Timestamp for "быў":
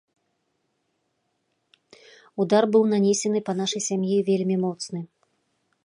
2.77-2.89